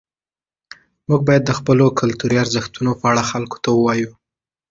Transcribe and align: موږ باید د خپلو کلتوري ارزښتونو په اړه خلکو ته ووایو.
موږ 1.07 1.21
باید 1.27 1.43
د 1.45 1.51
خپلو 1.59 1.85
کلتوري 1.99 2.37
ارزښتونو 2.43 2.91
په 2.99 3.05
اړه 3.11 3.23
خلکو 3.31 3.57
ته 3.63 3.69
ووایو. 3.73 4.11